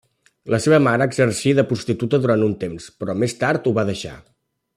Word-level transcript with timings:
La 0.53 0.59
seva 0.61 0.77
mare 0.85 1.07
exercí 1.11 1.53
de 1.59 1.65
prostituta 1.73 2.21
durant 2.25 2.47
un 2.47 2.57
temps, 2.65 2.89
però 3.03 3.19
més 3.25 3.39
tard 3.45 3.71
ho 3.73 3.79
va 3.81 3.87
deixar. 3.93 4.17